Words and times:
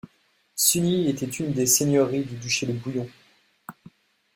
Sugny 0.55 1.09
était 1.09 1.27
une 1.27 1.53
des 1.53 1.67
seigneuries 1.67 2.25
du 2.25 2.35
duché 2.35 2.65
de 2.65 2.73
Bouillon. 2.73 3.07